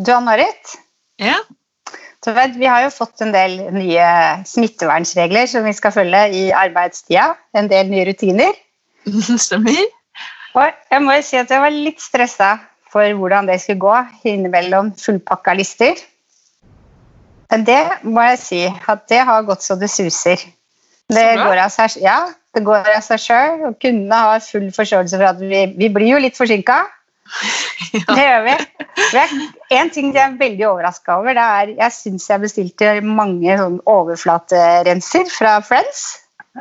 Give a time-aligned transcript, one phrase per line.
[0.00, 0.78] Du Ann-Marit,
[1.20, 1.34] Ja.
[2.24, 4.04] du vet, vi har jo fått en del nye
[4.48, 7.34] smittevernregler som vi skal følge i arbeidstida.
[7.52, 8.56] En del nye rutiner.
[9.46, 9.82] Stemmer.
[10.56, 12.54] Og jeg må jo si at jeg var litt stressa
[12.90, 13.98] for hvordan det skulle gå
[14.32, 16.00] innimellom fullpakka lister.
[17.50, 20.40] Men det må jeg si at det har gått så det suser.
[21.10, 22.18] Det går av seg, ja,
[22.54, 26.20] det går av seg sjøl, kundene har full forståelse for at vi, vi blir jo
[26.22, 26.84] litt forsinka.
[28.16, 28.56] Det gjør vi.
[29.74, 33.78] En ting jeg er veldig overraska over, det er jeg syns jeg bestilte mange sånn
[33.90, 36.04] overflaterenser fra Friends.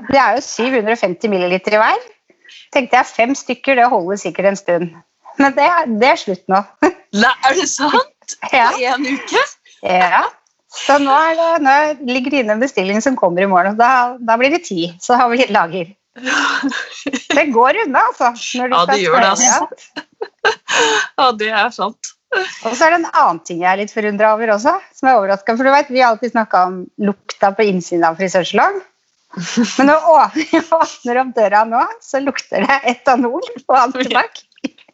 [0.10, 2.10] Det er jo 750 milliliter i hver.
[2.74, 4.92] Tenkte jeg fem stykker, det holder sikkert en stund.
[5.40, 5.70] Men det,
[6.02, 6.62] det er slutt nå.
[7.24, 8.36] Nei, er det sant?
[8.54, 8.70] Ja.
[8.74, 9.46] På én uke?
[9.84, 10.28] ja.
[10.70, 11.76] Så nå, det, nå
[12.14, 14.92] ligger det inne en bestilling som kommer i morgen, og da, da blir det ti.
[15.02, 15.90] Så har vi lager.
[17.38, 18.32] Det går unna, altså.
[18.60, 19.60] Når du Ja, det gjør det, altså.
[21.20, 22.14] Ja, det er sant.
[22.38, 24.76] Og så er det en annen ting jeg er litt forundra over også.
[24.96, 28.20] som er overrasket, For du vet, Vi har alltid snakka om lukta på innsiden av
[28.20, 28.82] frisørsalong.
[29.78, 34.44] Men når vi jeg åpner opp døra nå, så lukter det etanol og antibac.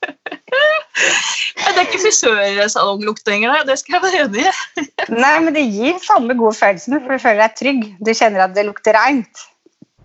[0.05, 4.85] Ja, Det er ikke frisørsalonglukt lenger, det skal jeg være enig i.
[5.15, 7.83] Nei, men det gir samme gode følelsen, for du føler deg trygg.
[8.03, 9.45] Du kjenner at det lukter reint.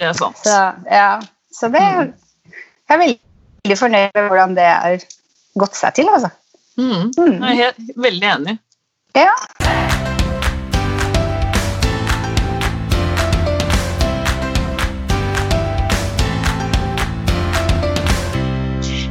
[0.01, 0.39] Det er sant.
[0.41, 0.53] Så,
[0.89, 1.21] ja.
[1.53, 5.03] så det Jeg er veldig fornøyd med hvordan det har
[5.61, 6.31] gått seg til, altså.
[6.81, 7.11] Mm.
[7.19, 7.35] Mm.
[7.45, 8.55] Jeg er helt, veldig enig.
[9.13, 9.35] Ja.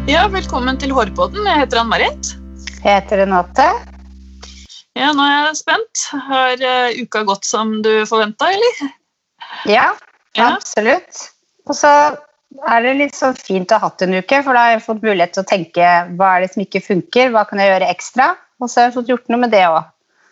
[0.09, 1.45] Ja, Velkommen til Hårpodden.
[1.45, 2.33] Jeg heter Ann-Marit.
[2.81, 3.69] Jeg heter Renate.
[4.97, 6.09] Ja, nå er jeg spent.
[6.33, 8.95] Har uh, uka gått som du forventa, eller?
[9.69, 9.91] Ja,
[10.37, 10.53] Ja.
[10.55, 11.29] absolutt.
[11.69, 11.89] Og så
[12.69, 15.05] er det litt sånn fint å ha hatt en uke, for da har jeg fått
[15.05, 18.31] mulighet til å tenke hva er det som ikke funker, hva kan jeg gjøre ekstra?
[18.59, 19.85] Og så har jeg fått gjort noe med det òg.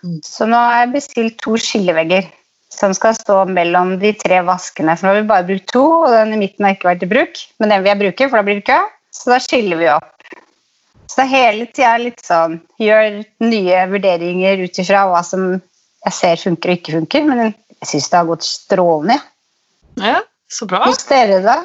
[0.04, 0.20] Mm.
[0.26, 2.28] Så nå har jeg bestilt to skillevegger
[2.74, 4.96] som skal stå mellom de tre vaskene.
[4.98, 7.12] For nå har vi bare brukt to, og den i midten har ikke vært i
[7.14, 7.42] bruk.
[7.62, 8.80] Men den vil jeg bruke, for da blir det kø.
[9.16, 10.14] Så da skiller vi opp.
[11.08, 16.74] Så hele tida litt sånn Gjør nye vurderinger ut ifra hva som jeg ser funker
[16.74, 17.26] og ikke funker.
[17.30, 19.18] Men jeg syns det har gått strålende.
[19.18, 19.32] Ja,
[20.52, 20.84] så bra.
[20.88, 21.58] Hos dere, da?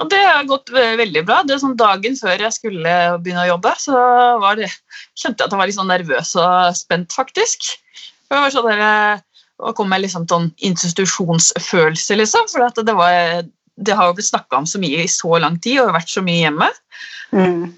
[0.00, 1.42] Og det har gått veldig bra.
[1.46, 3.96] Det sånn Dagen før jeg skulle begynne å jobbe, så
[4.42, 4.70] var det,
[5.18, 7.74] kjente jeg at jeg var litt sånn nervøs og spent, faktisk.
[8.30, 9.20] Det var sånn der,
[9.62, 12.48] og kom med liksom sånn institusjonsfølelse, liksom.
[12.50, 13.44] For det, var,
[13.76, 16.24] det har jo blitt snakka om så mye i så lang tid og vært så
[16.24, 16.70] mye hjemme.
[17.36, 17.68] Mm.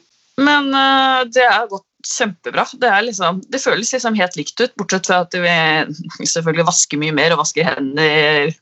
[0.44, 2.66] Men eh, det har gått kjempebra.
[2.78, 7.14] Det, liksom, det føles liksom helt likt ut, bortsett fra at vi selvfølgelig vasker mye
[7.16, 8.54] mer og vasker hender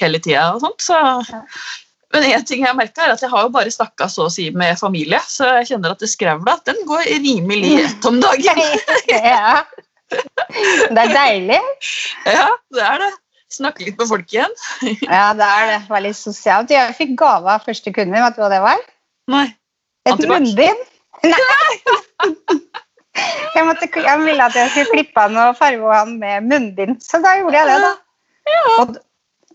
[0.00, 0.84] hele tida og sånt.
[0.84, 0.98] Så.
[2.12, 4.50] Men en ting jeg merket er at jeg har jo bare snakka så å si
[4.56, 8.62] med familie, så jeg kjenner at det skravla den går rimelig rett om dagen.
[9.12, 9.62] ja.
[10.12, 11.60] Det er deilig.
[12.28, 13.12] Ja, det er det.
[13.52, 14.52] Snakke litt med folk igjen.
[15.08, 15.78] Ja, det er det.
[15.88, 16.72] Var litt sosialt.
[16.72, 18.20] Jeg fikk gave av første kunde.
[18.24, 18.84] Vet du hva det var?
[19.32, 19.46] Nei.
[20.08, 20.84] Et munnbind.
[21.32, 21.72] Nei!
[23.52, 27.20] Jeg, måtte, jeg ville at jeg skulle klippe han og farge han med munnbind, så
[27.22, 27.90] da gjorde jeg det, da.
[28.48, 28.62] Ja.
[28.80, 28.94] Og,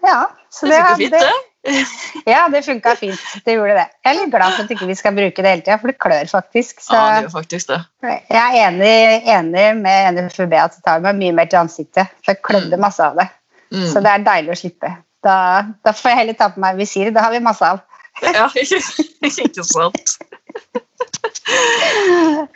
[0.03, 1.85] ja, så Det funka fint, det, det.
[2.33, 3.23] ja, det funka fint.
[3.45, 3.87] Det gjorde det.
[4.03, 5.91] Jeg er litt glad for at ikke vi ikke skal bruke det hele tida, for
[5.91, 6.79] det klør faktisk.
[6.85, 7.79] Så Ja, det gjør faktisk det.
[8.07, 8.93] jeg er enig,
[9.37, 13.03] enig med NFUB at det tar meg mye mer til ansiktet, for jeg klødde masse
[13.03, 13.27] av det.
[13.73, 13.87] Mm.
[13.91, 14.93] Så det er deilig å slippe.
[15.25, 15.37] Da,
[15.83, 17.11] da får jeg heller ta på meg visir.
[17.11, 17.81] Det har vi masse av.
[18.23, 20.17] Ja, ikke sant.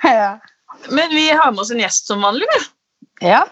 [0.03, 0.39] Ja.
[0.89, 2.47] Men vi har med oss en gjest som vanlig.
[2.51, 3.27] vi.
[3.29, 3.43] ja.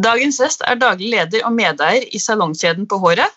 [0.00, 3.34] Dagens gjest er daglig leder og medeier i salongkjeden på Håret.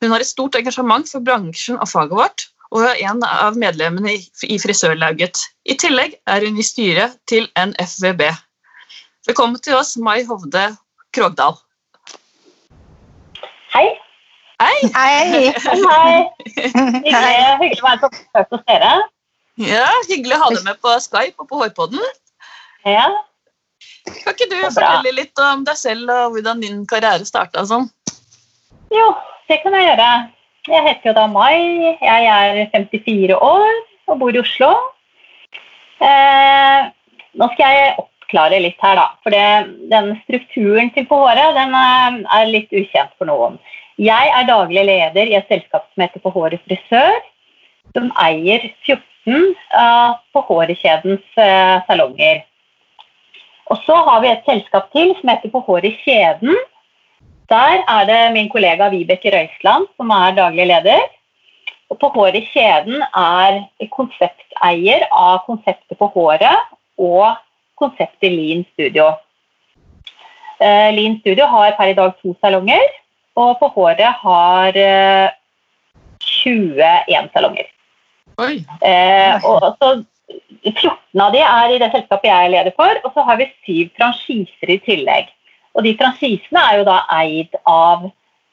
[0.00, 4.14] Hun har et stort engasjement for bransjen og faget vårt, og er en av medlemmene
[4.16, 5.42] i Frisørlauget.
[5.68, 8.30] I tillegg er hun i styret til NFVB.
[9.28, 10.70] Velkommen til oss, Mai Hovde
[11.12, 11.58] Krogdal.
[13.74, 13.88] Hei.
[14.62, 14.76] Hei!
[14.96, 15.20] Hei.
[16.48, 18.94] Hyggelig, hyggelig å være på besøk hos dere.
[19.60, 22.00] Ja, Hyggelig å ha deg med på Skype og på Hårpodden.
[22.88, 23.10] Ja.
[24.08, 27.64] Kan ikke du fortelle litt om deg selv og hvordan din karriere starta?
[27.68, 27.88] Sånn?
[28.94, 29.08] Jo,
[29.50, 30.10] det kan jeg gjøre.
[30.70, 31.96] Jeg heter jo da Mai.
[32.00, 33.70] Jeg er 54 år
[34.10, 34.70] og bor i Oslo.
[36.00, 36.88] Eh,
[37.38, 39.06] nå skal jeg oppklare litt her, da.
[39.24, 39.36] For
[39.92, 43.58] den strukturen til På håret den er, er litt ukjent for noen.
[44.00, 47.20] Jeg er daglig leder i et selskap som heter På håret frisør,
[47.96, 52.44] som eier 14 av På håret-kjedens eh, salonger.
[53.70, 56.58] Og så har vi et selskap til som heter På håret i kjeden.
[57.50, 61.06] Der er det min kollega Vibeke Røisland som er daglig leder.
[61.90, 63.62] Og På håret i kjeden er
[63.94, 67.38] konsepteier av konseptet på håret og
[67.80, 69.10] konseptet Lean Studio.
[70.60, 72.82] Eh, Lean Studio har per i dag to salonger,
[73.40, 75.30] og på håret har eh,
[76.20, 77.70] 21 salonger.
[78.40, 78.60] Oi.
[78.84, 79.94] Eh, og så
[80.64, 83.50] 14 av de er i det selskapet jeg er leder for, og så har vi
[83.66, 85.30] syv franchiser i tillegg.
[85.78, 88.08] Og de franchisene er jo da eid av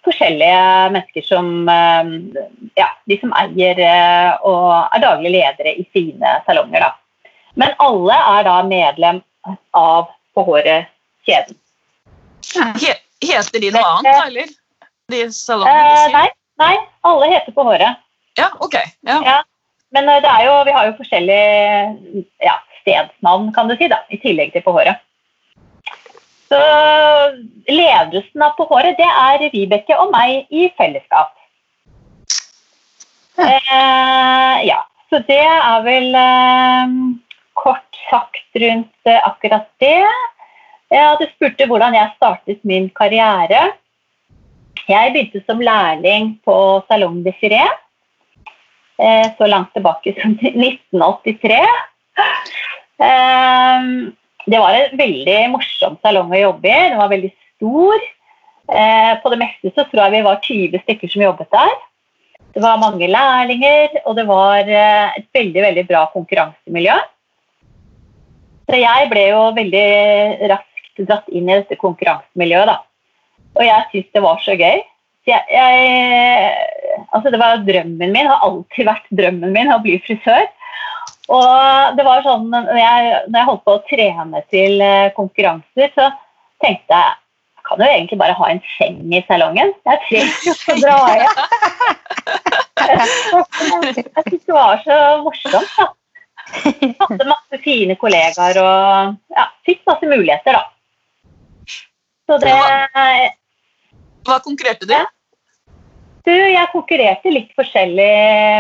[0.08, 2.12] forskjellige mennesker som eh,
[2.78, 7.34] Ja, de som eier eh, og er daglige ledere i sine salonger, da.
[7.58, 9.24] Men alle er da medlem
[9.74, 11.56] av På håret-kjeden.
[13.26, 14.52] Heter de noe annet, eller?
[15.10, 16.28] De salongene Eh, nei,
[16.62, 16.74] nei,
[17.10, 18.04] alle heter På håret.
[18.38, 18.76] Ja, ok.
[19.02, 19.18] Ja.
[19.26, 19.38] Ja.
[19.96, 24.02] Men eh, det er jo, vi har jo forskjellige ja, stedsnavn, kan du si, da,
[24.12, 25.04] i tillegg til På håret.
[26.48, 26.60] Så
[27.68, 31.34] ledelsen av På håret, det er Vibeke og meg i fellesskap.
[33.38, 34.80] Eh, ja,
[35.12, 36.96] så det er vel eh,
[37.58, 40.00] kort sagt rundt eh, akkurat det.
[40.94, 43.74] Ja, du spurte hvordan jeg startet min karriere.
[44.88, 46.56] Jeg begynte som lærling på
[46.88, 47.68] Salong Desiree.
[48.98, 51.60] Eh, så langt tilbake som til 1983.
[52.98, 53.90] Eh,
[54.50, 56.88] det var en veldig morsom salong å jobbe i.
[56.90, 58.08] Den var veldig stor.
[58.68, 61.76] Eh, på det meste så tror jeg vi var 20 stykker som jobbet der.
[62.58, 66.96] Det var mange lærlinger, og det var et veldig, veldig bra konkurransemiljø.
[68.68, 69.88] Så jeg ble jo veldig
[70.50, 72.80] raskt dratt inn i dette konkurransemiljøet, da.
[73.60, 74.82] Og jeg syntes det var så gøy.
[75.28, 80.48] Jeg, jeg, altså det var drømmen min, har alltid vært drømmen min å bli frisør.
[81.36, 85.92] Og det var sånn, når jeg, når jeg holdt på å trene til eh, konkurranser,
[85.98, 86.12] så
[86.64, 87.16] tenkte jeg
[87.68, 89.74] jeg kan jo egentlig bare ha en seng i salongen.
[89.84, 91.42] Jeg trenger jo ikke å dra hjem.
[92.88, 93.08] Jeg
[94.24, 95.74] syntes det var så morsomt.
[95.76, 95.88] da.
[97.02, 100.64] Hadde masse fine kollegaer og ja, fikk masse muligheter, da.
[102.28, 102.56] Så det
[104.28, 104.96] Hva konkurrerte du?
[106.28, 108.14] Du, jeg konkurrerte litt forskjellig,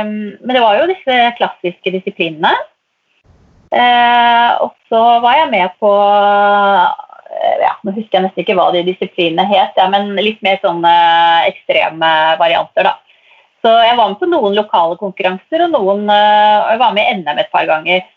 [0.07, 2.53] men det var jo disse klassiske disiplinene.
[3.75, 8.69] Eh, og så var jeg med på eh, ja, Nå husker jeg nesten ikke hva
[8.71, 10.93] de disiplinene het, ja, men litt mer sånne
[11.49, 12.93] ekstreme varianter, da.
[13.65, 17.17] Så jeg var med på noen lokale konkurranser, og noen eh, jeg var med i
[17.19, 18.07] NM et par ganger.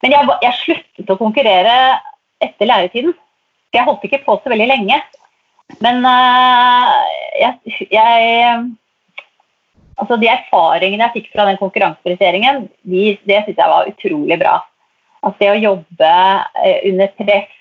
[0.00, 1.76] Men jeg, jeg sluttet å konkurrere
[2.40, 3.12] etter læretiden.
[3.76, 4.96] Jeg holdt ikke på så veldig lenge.
[5.82, 6.92] Men uh,
[7.40, 8.60] jeg, jeg
[9.96, 14.58] Altså De erfaringene jeg fikk fra den konkurranseprioriteringen, de, det syns jeg var utrolig bra.
[15.24, 16.10] Altså det å jobbe
[16.62, 17.54] eh, under press,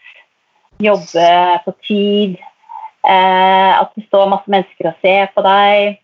[0.83, 1.29] jobbe
[1.63, 2.35] på tid,
[3.07, 6.01] eh, at det står masse mennesker og ser på deg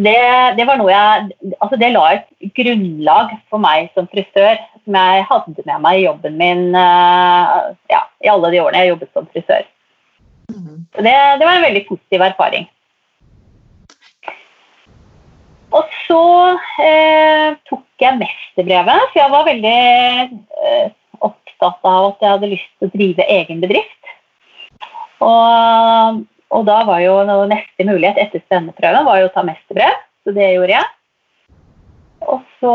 [0.00, 0.20] det,
[0.56, 5.26] det var noe jeg Altså det la et grunnlag for meg som frisør som jeg
[5.28, 7.56] hadde med meg i jobben min eh,
[7.92, 9.66] ja, i alle de årene jeg jobbet som frisør.
[10.50, 10.86] Mhm.
[10.94, 12.68] Så det, det var en veldig positiv erfaring.
[15.70, 16.22] Og så
[16.82, 19.76] eh, tok jeg mesterbrevet, for jeg var veldig
[20.66, 20.88] eh,
[21.22, 24.12] opptatt av at jeg hadde lyst til å drive egen bedrift.
[25.22, 27.18] Og, og da var jo
[27.50, 30.88] neste mulighet etter svenneprøven var jo å ta mesterbrev, så det gjorde jeg.
[32.30, 32.74] Og så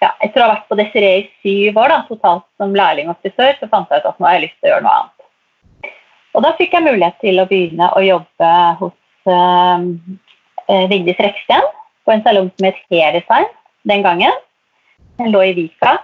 [0.00, 3.20] ja, Etter å ha vært på Desiree i syv år da, totalt som lærling og
[3.22, 5.94] frisør, så fant jeg ut at nå har jeg lyst til å gjøre noe annet.
[6.30, 8.50] Og da fikk jeg mulighet til å begynne å jobbe
[8.80, 9.86] hos eh,
[10.90, 11.66] Vigdis Reksten
[12.04, 13.48] på en salong som het Hairdesign
[13.90, 14.38] den gangen.
[15.18, 15.98] Den lå i Vika.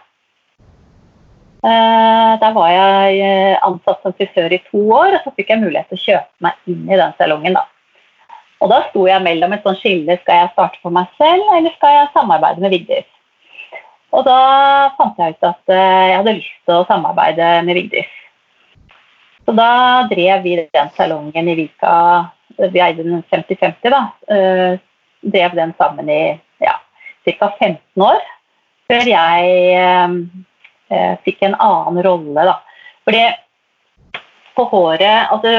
[1.66, 5.62] Eh, der var jeg eh, ansatt som frisør i to år, og så fikk jeg
[5.62, 7.56] mulighet til å kjøpe meg inn i den salongen.
[7.56, 7.64] da.
[8.62, 10.18] Og da sto jeg mellom et sånt skille.
[10.22, 13.08] Skal jeg starte for meg selv, eller skal jeg samarbeide med Vigdis?
[14.14, 14.38] Og da
[14.96, 18.14] fant jeg ut at eh, jeg hadde lyst til å samarbeide med Vigdis.
[19.46, 21.96] Så da drev vi den salongen i Vika
[22.56, 24.02] Vi eide den 50-50, da.
[24.32, 24.78] eh,
[25.26, 26.20] drev den sammen i
[26.62, 26.76] ja,
[27.24, 27.50] ca.
[27.58, 28.22] 15 år.
[28.86, 32.60] Før jeg eh, fikk en annen rolle, da.
[33.06, 33.24] Fordi
[34.56, 35.52] på håret altså,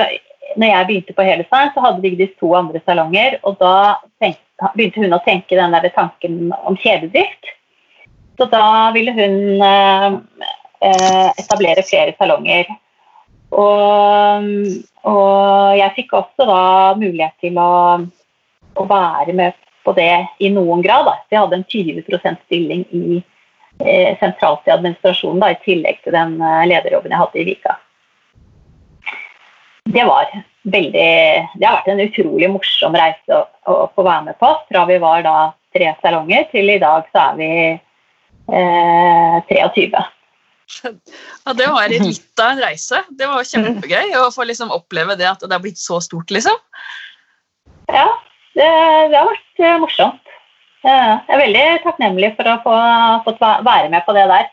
[0.57, 3.37] når jeg begynte på Helestein, så hadde Vigdis to andre salonger.
[3.43, 7.53] Og da tenkte, begynte hun å tenke den der tanken om kjededrift.
[8.37, 10.17] Så da ville hun eh,
[10.87, 12.69] eh, etablere flere salonger.
[13.51, 14.47] Og,
[15.07, 16.61] og jeg fikk også da
[16.99, 17.71] mulighet til å,
[18.75, 19.55] å være med
[19.87, 20.11] på det
[20.43, 21.07] i noen grad.
[21.07, 21.15] Da.
[21.31, 26.37] Jeg hadde en 20% stilling i eh, sentralt i administrasjonen, da, i tillegg til den
[26.41, 27.77] eh, lederjobben jeg hadde i Vika.
[29.87, 30.27] Det var
[30.67, 31.11] veldig
[31.55, 34.49] Det har vært en utrolig morsom reise å, å få være med på.
[34.67, 35.37] Fra vi var da
[35.75, 40.03] tre salonger, til i dag så er vi eh, 23.
[41.45, 43.01] Ja, det var litt av en reise.
[43.19, 46.57] Det var kjempegøy å få liksom oppleve det at det har blitt så stort, liksom.
[47.87, 48.09] Ja,
[48.57, 48.67] det,
[49.13, 50.33] det har vært eh, morsomt.
[50.87, 52.75] Jeg er veldig takknemlig for å få
[53.25, 54.51] fått være med på det der.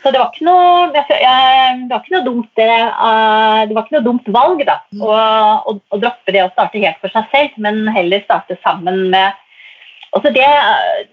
[0.00, 3.84] Så det var ikke noe, jeg, det var ikke noe, dumt, det, uh, det var
[3.84, 5.02] ikke noe dumt valg da, mm.
[5.04, 5.16] å,
[5.68, 9.34] å, å, droppe det å starte helt for seg selv, men heller starte sammen med
[10.16, 10.46] altså det,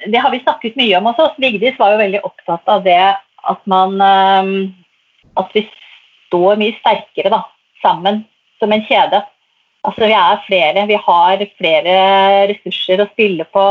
[0.05, 1.31] det, har vi snakket mye om også.
[1.41, 3.01] Vigdis var jo veldig opptatt av det
[3.51, 4.53] at man um,
[5.37, 5.63] At vi
[6.27, 7.43] står mye sterkere da,
[7.83, 8.23] sammen
[8.59, 9.21] som en kjede.
[9.85, 10.85] Altså Vi er flere.
[10.89, 11.97] Vi har flere
[12.49, 13.65] ressurser å spille på.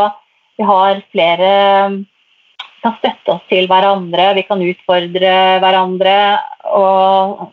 [0.57, 1.51] Vi har flere
[1.97, 6.17] Vi kan støtte oss til hverandre, vi kan utfordre hverandre
[6.71, 7.49] og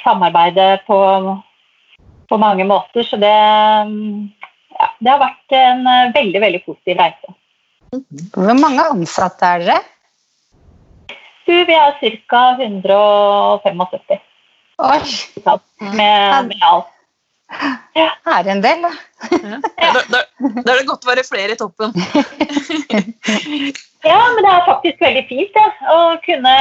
[0.00, 0.96] samarbeide på,
[2.30, 3.04] på mange måter.
[3.04, 3.34] Så det,
[4.72, 5.84] ja, det har vært en
[6.16, 7.36] veldig, veldig positiv reise.
[8.32, 9.76] Hvor mange ansatte er dere?
[11.52, 11.92] Du, vi er
[12.30, 12.42] ca.
[12.56, 14.20] 175.
[14.80, 15.00] Oi!
[15.92, 16.88] Med, med alt.
[17.92, 18.08] Ja.
[18.32, 18.90] Er en del, da.
[19.28, 19.58] Ja.
[19.92, 21.92] Da, da, da, er det godt å være flere i toppen.
[24.08, 25.66] ja, men det er faktisk veldig fint ja.
[25.92, 26.54] å kunne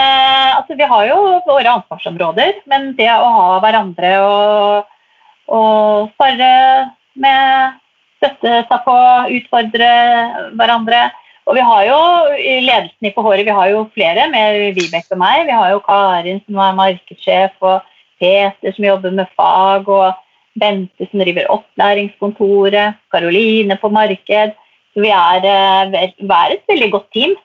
[0.58, 4.92] Altså, vi har jo våre ansvarsområder, men det å ha hverandre og,
[5.56, 6.52] og spare
[7.16, 7.80] med
[8.22, 8.96] Støtte seg på,
[9.40, 9.88] utfordre
[10.60, 11.08] hverandre
[11.52, 12.00] og vi har jo
[12.64, 15.44] ledelsen i På håret, vi har jo flere med Vibeke og meg.
[15.50, 17.82] Vi har jo Karin som er markedssjef, og
[18.22, 20.14] Peter som jobber med fag, og
[20.62, 24.56] Bente som driver opplæringskontoret, Karoline på marked.
[24.94, 27.36] Så vi er, eh, vi er et veldig godt team.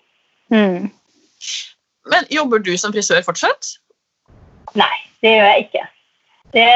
[0.50, 0.90] Mm.
[2.06, 3.74] Men jobber du som frisør fortsatt?
[4.74, 5.84] Nei, det gjør jeg ikke.
[6.54, 6.70] Det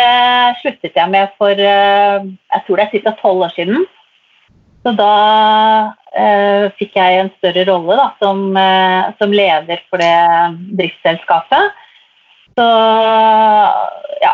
[0.62, 3.14] sluttet jeg med for eh, jeg tror det er ca.
[3.22, 3.86] tolv år siden.
[4.80, 5.14] Så da
[6.16, 10.12] eh, fikk jeg en større rolle da, som, eh, som, leder for det
[10.78, 11.82] driftsselskapet.
[12.56, 12.68] Så
[14.24, 14.32] ja,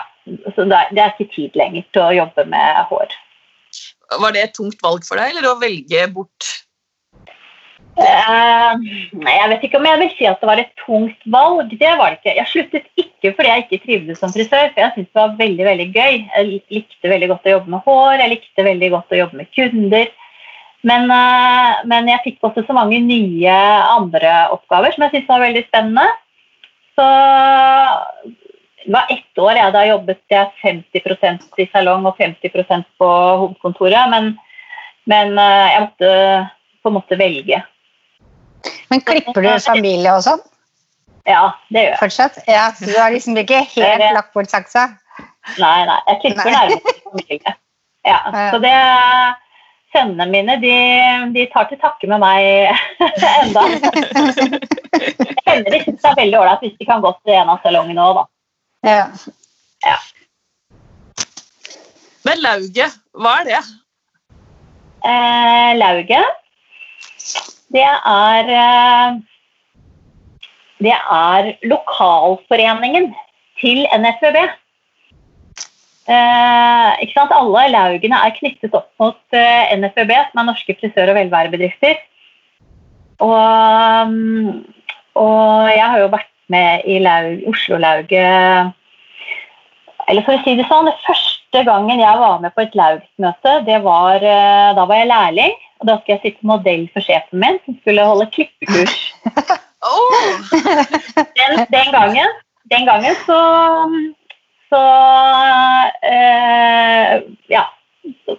[0.55, 3.19] så det, er, det er ikke tid lenger til å jobbe med hår.
[4.23, 6.55] Var det et tungt valg for deg, eller å velge bort
[7.97, 8.73] Eh,
[9.25, 11.71] jeg vet ikke om jeg vil si at det var et tungt valg.
[11.81, 12.35] Det var det ikke.
[12.37, 15.69] Jeg sluttet ikke fordi jeg ikke trivdes som frisør, for jeg syntes det var veldig
[15.71, 16.19] veldig gøy.
[16.21, 19.53] Jeg likte veldig godt å jobbe med hår, jeg likte veldig godt å jobbe med
[19.57, 20.13] kunder.
[20.87, 23.55] Men, eh, men, jeg fikk også så mange nye
[23.91, 26.07] andre oppgaver som jeg syntes var veldig spennende.
[26.97, 27.07] Så
[28.87, 33.09] det var ett år jeg da jobbet jeg 50% i salong og 50% på
[33.43, 34.13] hovedkontoret.
[34.13, 34.37] Men,
[35.11, 36.13] men, eh, jeg måtte
[36.83, 37.63] på en måte velge.
[38.93, 40.45] Men klipper du familie og sånn?
[41.27, 41.99] Ja, det gjør jeg.
[42.05, 42.39] Fortsatt?
[42.47, 44.87] Ja, så du har liksom ikke helt lagt bort saksa?
[45.59, 45.99] Nei, nei.
[46.13, 47.57] Jeg klipper nærmest familie.
[48.07, 48.21] Ja,
[48.53, 48.77] så det
[49.97, 50.75] sønnene mine de,
[51.35, 52.69] de, tar til takke med meg
[53.41, 53.65] enda.
[54.97, 57.65] Jeg kjenner de syns det er veldig ålreit hvis de kan gå til en av
[57.65, 58.27] salongene òg, da.
[58.87, 59.07] Ja.
[59.87, 59.97] ja.
[62.27, 63.63] Men lauget, hva er det?
[65.07, 66.43] Eh, lauget,
[67.75, 69.19] det er eh,
[70.83, 73.15] Det er lokalforeningen
[73.61, 74.37] til NFVB.
[76.07, 77.07] Eh?
[77.37, 81.99] Alle laugene er knyttet opp mot eh, NFBB, som er norske frisør- og velværebedrifter.
[83.25, 84.65] Og, mm,
[85.17, 86.99] og, jeg har jo vært med i
[87.49, 88.75] Oslo-lauget
[90.07, 93.55] Eller for å si det sånn, det første gangen jeg var med på et laugsmøte,
[93.67, 95.57] det var eh, da var jeg lærling.
[95.81, 98.95] Og da skulle jeg sitte modell for sjefen min, som skulle holde klippekurs.
[99.91, 100.15] oh.
[100.55, 102.39] den, den, gangen,
[102.71, 103.41] den gangen så
[104.71, 104.83] så
[106.03, 107.23] eh,
[107.53, 107.65] ja,
[108.27, 108.37] så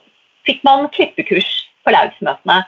[0.85, 1.51] fikk klippekurs
[1.85, 2.61] på laugsmøtene.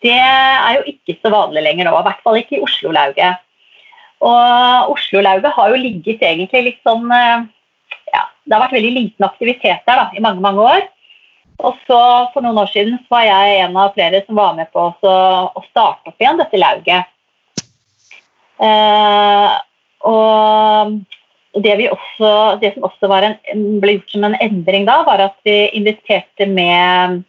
[0.00, 3.42] Det er jo ikke så vanlig lenger nå, i hvert fall ikke i Oslo-lauget.
[4.24, 7.44] Og Oslo-lauget har jo ligget egentlig litt sånn eh,
[8.12, 10.82] ja, Det har vært veldig liten aktivitet der da, i mange mange år.
[11.60, 12.00] Og så
[12.32, 15.64] For noen år siden så var jeg en av flere som var med på å
[15.68, 17.08] starte opp igjen dette lauget.
[18.60, 19.56] Eh,
[20.08, 20.96] og
[21.64, 22.30] det, også,
[22.60, 27.22] det, som også en, ble gjort som en endring da, var at vi inviterte med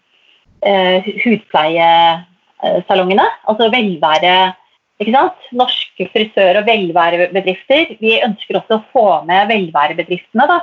[0.62, 3.26] eh, hudpleiesalongene.
[3.50, 4.54] Altså velvære
[5.02, 5.40] ikke sant?
[5.58, 7.96] Norske frisør- og velværebedrifter.
[8.02, 10.48] Vi ønsker også å få med velværebedriftene.
[10.48, 10.60] da.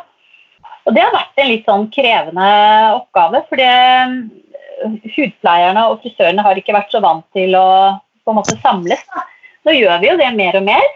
[0.87, 2.49] Og det har vært en litt sånn krevende
[2.95, 3.43] oppgave.
[3.49, 3.65] fordi
[5.17, 9.03] hudpleierne og frisørene har ikke vært så vant til å på en måte samles.
[9.15, 9.25] Da.
[9.65, 10.87] Nå gjør vi jo det mer og mer.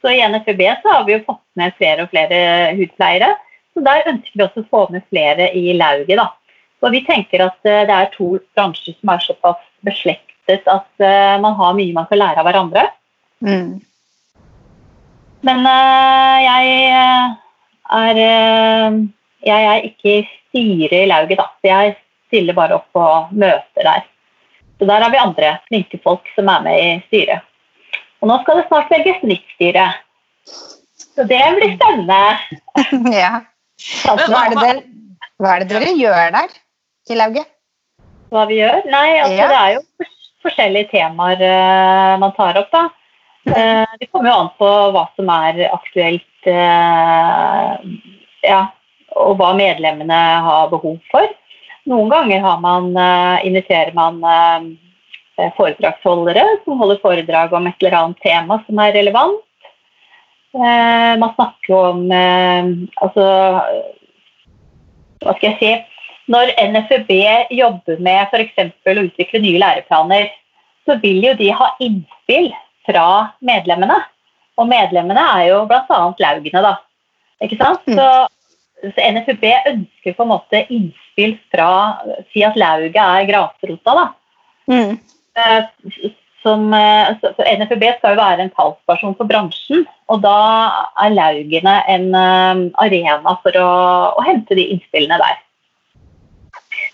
[0.00, 3.34] Så i NFB så har vi jo fått med flere og flere hudpleiere.
[3.74, 6.16] Så der ønsker vi også å få med flere i lauget.
[6.16, 6.30] da.
[6.80, 11.36] Og vi tenker at eh, det er to bransjer som er såpass beslektet at eh,
[11.42, 12.86] man har mye man kan lære av hverandre.
[13.44, 13.80] Mm.
[15.46, 16.64] Men uh, jeg
[17.96, 18.18] er
[19.40, 21.46] Jeg er ikke i styret i lauget, da.
[21.64, 21.94] Jeg
[22.28, 24.04] stiller bare opp på møter der.
[24.78, 27.46] Så der har vi andre flinke folk som er med i styret.
[28.20, 29.86] Og nå skal det snart velges nytt styre.
[30.44, 32.20] Så det blir spennende.
[33.22, 33.32] ja.
[34.04, 34.72] Hva er, det,
[35.40, 36.58] hva er det dere gjør der
[37.08, 37.48] i lauget?
[38.30, 38.82] Hva vi gjør?
[38.90, 39.48] Nei, altså ja.
[39.50, 40.08] det er jo
[40.44, 42.86] forskjellige temaer uh, man tar opp, da.
[43.48, 47.74] Uh, det kommer jo an på hva som er aktuelt, uh,
[48.46, 48.62] ja,
[49.18, 51.26] og hva medlemmene har behov for.
[51.90, 52.92] Noen ganger man,
[53.42, 54.20] inviterer man
[55.56, 59.40] foredragsholdere som holder foredrag om et eller annet tema som er relevant.
[60.54, 63.24] Eh, man snakker om eh, Altså
[65.22, 65.68] Hva skal jeg si
[66.30, 67.10] Når NFUB
[67.58, 68.60] jobber med f.eks.
[68.86, 70.28] å utvikle nye læreplaner,
[70.86, 72.50] så vil jo de ha innspill
[72.86, 73.06] fra
[73.44, 73.98] medlemmene.
[74.60, 75.98] Og medlemmene er jo bl.a.
[76.22, 76.76] laugene, da.
[77.42, 77.82] Ikke sant?
[77.88, 77.98] Mm.
[77.98, 81.70] Så, så NFUB ønsker på en måte innspill fra
[82.30, 84.06] Si at lauget er grasrota, da.
[84.70, 84.98] Mm.
[85.40, 86.10] Eh,
[86.44, 87.10] som, eh,
[87.58, 90.38] NFUB skal jo være en talsperson for bransjen, og da
[91.04, 93.70] er laugene en eh, arena for å,
[94.16, 95.40] å hente de innspillene der.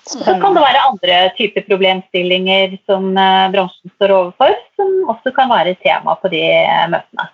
[0.07, 5.51] Så kan det være andre typer problemstillinger som eh, bransjen står overfor, som også kan
[5.51, 6.45] være tema på de
[6.93, 7.27] møtene.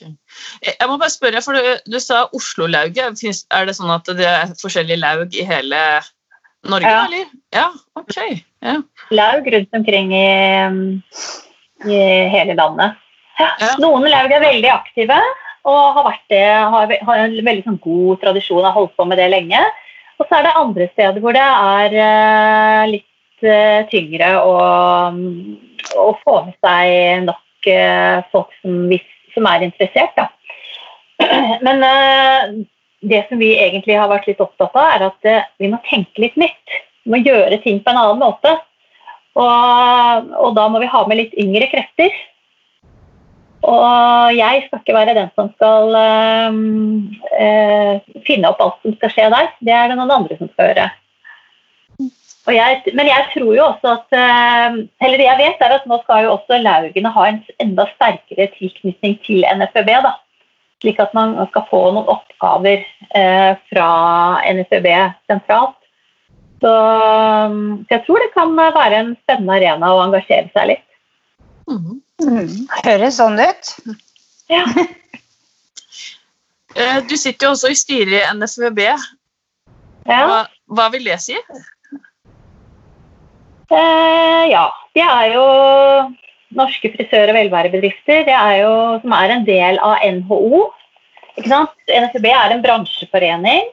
[0.00, 3.20] Jeg må bare spørre, for Du, du sa Oslo-lauget.
[3.52, 5.82] Er det sånn at det er forskjellige laug i hele
[6.70, 7.04] Norge, ja.
[7.08, 7.28] eller?
[7.56, 7.66] Ja,
[7.98, 8.16] ok.
[8.64, 8.78] Ja.
[9.10, 10.24] Laug rundt omkring i,
[11.88, 12.00] i
[12.32, 12.98] hele landet.
[13.40, 13.74] Ja.
[13.80, 15.16] Noen laug er veldig aktive
[15.68, 19.04] og har vært det, har, har en veldig sånn god tradisjon, og har holdt på
[19.08, 19.60] med det lenge.
[20.20, 24.56] Og så er det andre steder hvor det er uh, litt uh, tyngre å,
[25.96, 28.92] å, få med seg nok uh, folk som,
[29.32, 30.20] som, er interessert.
[30.20, 30.28] Da.
[31.66, 31.84] Men
[33.00, 36.36] det som vi egentlig har vært litt opptatt av, er at vi må tenke litt
[36.40, 36.80] nytt.
[37.04, 38.58] Vi må gjøre ting på en annen måte.
[39.40, 42.12] Og, og, da må vi ha med litt yngre krefter.
[43.60, 49.28] Og jeg skal ikke være den som skal øh, finne opp alt som skal skje
[49.34, 49.52] der.
[49.60, 50.88] Det er det noen andre som skal gjøre.
[52.50, 54.14] Jeg, men jeg tror jo også at
[55.04, 58.48] Eller det jeg vet, er at nå skal jo også laugene ha en enda sterkere
[58.56, 59.92] tilknytning til NFØB.
[60.08, 60.16] da
[60.80, 62.84] slik at man skal få noen oppgaver
[63.20, 63.90] øh, fra
[64.48, 64.88] NFB
[65.28, 65.76] sentralt.
[66.60, 66.72] Så,
[67.48, 70.86] um, så, jeg tror det kan være en spennende arena å engasjere seg litt.
[71.70, 72.00] Mm.
[72.20, 72.68] Mm.
[72.84, 73.74] Høres sånn ut.
[74.52, 74.64] Ja.
[76.70, 78.78] Eh, du sitter jo også i styret i NFVB.
[78.86, 78.94] Ja.
[80.06, 80.36] Hva,
[80.70, 81.34] hva, vil det si?
[83.74, 85.46] Eh, ja, det er jo
[86.54, 90.62] norske frisør- og velværebedrifter, det er jo, som er en del av NHO.
[91.42, 93.66] NFB er en bransjeforening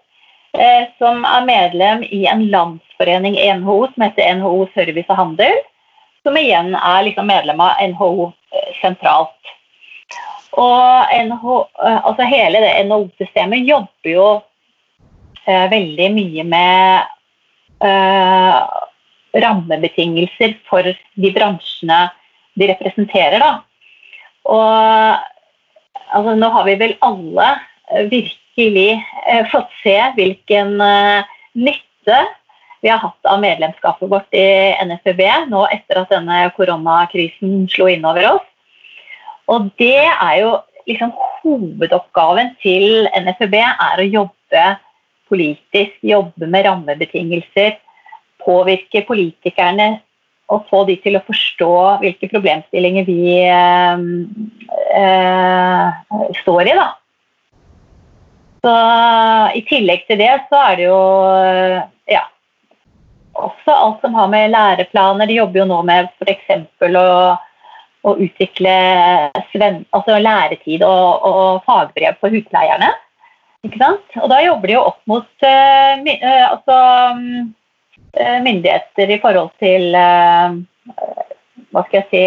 [0.58, 5.58] eh, som er medlem i en landsforening i NHO som heter NHO Service og Handel.
[6.26, 8.32] Som igjen er liksom medlem av NHO
[8.82, 9.54] sentralt.
[10.58, 14.28] Og NHO, eh, altså hele det NHO-systemet jobber jo
[15.46, 17.10] eh, veldig mye med
[17.86, 18.60] eh,
[19.38, 22.08] rammebetingelser for de bransjene
[22.58, 23.44] de representerer.
[23.44, 23.52] Da.
[24.50, 24.64] Og
[26.16, 27.52] altså, nå har vi vel alle
[27.92, 28.90] eh, virkelig
[29.28, 32.22] eh, fått se hvilken eh, nytte
[32.88, 34.48] vi har hatt av medlemskapet vårt i
[34.88, 35.22] NFB
[35.52, 38.46] nå etter at denne koronakrisen slo inn over oss.
[39.52, 40.54] Og det er jo
[40.88, 44.64] liksom hovedoppgaven til NFB er å jobbe
[45.28, 47.76] politisk, jobbe med rammebetingelser,
[48.46, 49.98] påvirke politikerne
[50.48, 51.74] og få de til å forstå
[52.06, 54.06] hvilke problemstillinger vi eh,
[54.96, 56.78] eh, står i.
[56.80, 56.88] Da.
[58.64, 58.80] Så
[59.60, 61.04] I tillegg til det så er det jo
[63.46, 66.48] også alt som har med læreplaner De jobber jo nå med f.eks.
[66.88, 67.06] å,
[68.08, 68.78] å utvikle
[69.52, 72.90] sven, altså læretid og, og, fagbrev for husleierne.
[73.68, 74.18] Ikke sant?
[74.22, 76.78] Og da jobber de jo opp mot uh, altså,
[78.20, 82.22] Eh, myndigheter i forhold til hva skal jeg si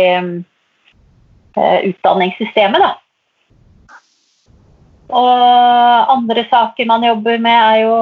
[1.58, 2.84] eh, utdanningssystemet.
[2.84, 2.90] Da.
[5.10, 7.96] Og andre saker man jobber med, er jo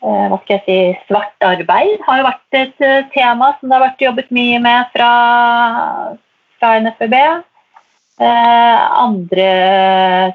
[0.00, 1.98] hva skal jeg si, svart arbeid.
[2.06, 2.82] har jo vært et
[3.14, 5.10] tema som det har vært jobbet mye med fra,
[6.60, 7.16] fra NFB.
[8.18, 9.50] Eh, andre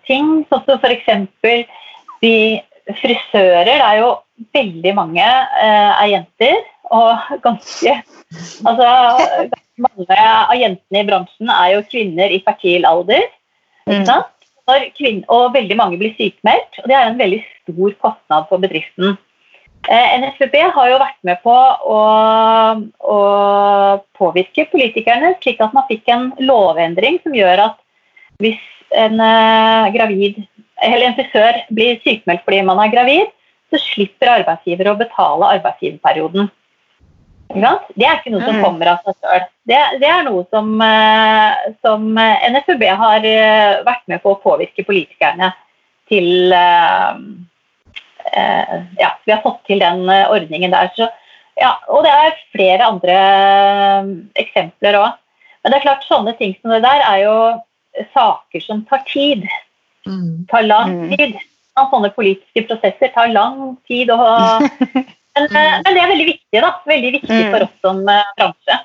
[0.07, 1.09] ting, sånn som f.eks.
[2.23, 2.35] de
[3.01, 3.67] frisører.
[3.67, 4.13] Det er jo
[4.55, 6.61] veldig mange eh, er jenter,
[6.93, 7.99] og ganske
[8.33, 8.87] Altså,
[9.51, 13.27] ganske mange av jentene i bransjen er jo kvinner i fertil alder.
[13.85, 14.07] Mm.
[14.07, 14.31] sant?
[14.65, 18.63] Når kvinn- og veldig mange blir sykemeldt, og det er en veldig stor kostnad for
[18.63, 19.19] bedriften.
[19.89, 21.99] Eh, NFUB har jo vært med på å,
[23.03, 23.17] å
[24.15, 27.79] påvirke politikerne, slik at man fikk en lovendring som gjør at
[28.39, 28.61] hvis
[28.95, 30.39] en eh, gravid
[30.83, 33.31] eller en frisør blir sykemeldt fordi man er gravid,
[33.73, 36.47] så slipper arbeidsgiver å betale arbeidsgiverperioden.
[37.53, 38.63] Det er ikke noe som Mm.
[38.63, 39.43] kommer av seg sjøl.
[39.67, 43.27] Det, det er noe som, eh, som NFB har
[43.83, 45.51] vært med på å påvirke politikerne
[46.07, 46.55] til
[48.99, 50.89] Ja, vi har fått til den eh, ordningen der.
[50.97, 51.07] Så,
[51.59, 54.11] ja, og det er flere andre eh,
[54.43, 55.11] eksempler òg.
[55.63, 57.35] Men det er klart, sånne ting som det der er jo
[58.13, 59.45] saker som tar tid.
[60.07, 60.45] Mm.
[60.51, 61.11] Tar lang Mm.
[61.17, 61.35] tid.
[61.37, 61.85] Mm.
[61.91, 64.09] Sånne politiske prosesser tar lang tid.
[64.11, 64.17] å
[64.93, 66.73] men, eh, men det er veldig viktig, da.
[66.89, 67.51] Veldig viktig Mm.
[67.53, 68.79] for oss som eh, bransje.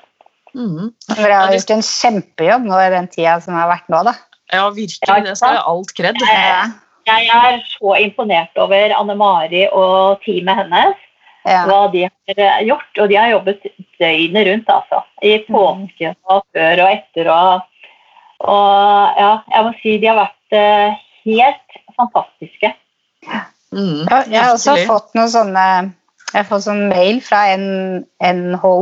[0.55, 0.87] Mm.
[1.13, 4.13] Dere har gjort en kjempejobb nå i den tida som har vært nå, da.
[4.51, 5.23] Ja, virkelig.
[5.27, 6.15] Det skal jeg alt kred.
[6.25, 6.63] Ja.
[7.09, 11.05] Jeg er så imponert over Anne Mari og teamet hennes.
[11.47, 11.63] Ja.
[11.65, 12.89] hva de har eh, gjort.
[12.99, 13.67] Og de har jobbet
[13.99, 15.01] døgnet rundt, altså.
[15.23, 17.67] I påsken og før og etter og
[18.39, 22.71] Og ja, jeg må si de har vært eh, helt fantastiske.
[23.75, 24.05] Mm.
[24.07, 25.65] Ja, jeg har også fått noen sånne
[26.31, 28.77] Jeg har fått sånn mail fra NHO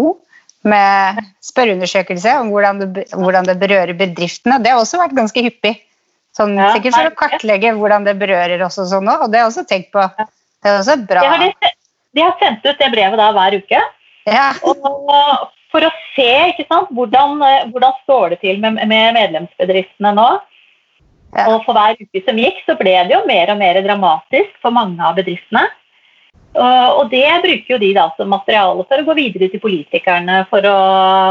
[0.68, 4.60] med spørreundersøkelse om hvordan det, hvordan det berører bedriftene.
[4.62, 5.74] Det har også vært ganske hyppig.
[6.38, 9.26] Sånn, Ja, sikkert for å kartlegge hvordan det berører oss og sånn òg.
[9.26, 10.04] Og det har jeg også tenkt på.
[10.18, 11.24] Det er også bra.
[11.24, 11.72] De har, de,
[12.18, 13.80] de har sendt ut det brevet da hver uke.
[14.28, 14.52] Ja.
[14.68, 20.14] Og for å se ikke sant, hvordan, eh, hvordan står det til med, med medlemsbedriftene
[20.18, 20.28] nå.
[21.36, 21.50] Ja.
[21.52, 24.74] Og for hver uke som gikk, så ble det jo mer og mer dramatisk for
[24.76, 25.66] mange av bedriftene.
[26.58, 30.40] Og, og det bruker jo de da som materiale for å gå videre til politikerne
[30.50, 30.78] for å,